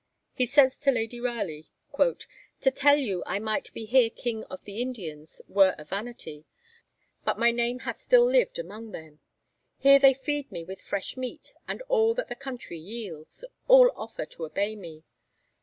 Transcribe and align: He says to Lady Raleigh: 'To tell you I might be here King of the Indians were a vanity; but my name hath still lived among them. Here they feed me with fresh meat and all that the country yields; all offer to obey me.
He 0.33 0.47
says 0.47 0.79
to 0.79 0.91
Lady 0.91 1.19
Raleigh: 1.19 1.65
'To 1.95 2.71
tell 2.71 2.97
you 2.97 3.21
I 3.27 3.37
might 3.37 3.71
be 3.71 3.85
here 3.85 4.09
King 4.09 4.43
of 4.45 4.63
the 4.63 4.81
Indians 4.81 5.43
were 5.47 5.75
a 5.77 5.83
vanity; 5.85 6.45
but 7.23 7.37
my 7.37 7.51
name 7.51 7.81
hath 7.81 7.97
still 7.97 8.25
lived 8.27 8.57
among 8.57 8.93
them. 8.93 9.19
Here 9.77 9.99
they 9.99 10.15
feed 10.15 10.51
me 10.51 10.63
with 10.63 10.81
fresh 10.81 11.15
meat 11.17 11.53
and 11.67 11.83
all 11.83 12.15
that 12.15 12.29
the 12.29 12.35
country 12.35 12.79
yields; 12.79 13.45
all 13.67 13.91
offer 13.95 14.25
to 14.25 14.45
obey 14.45 14.75
me. 14.75 15.03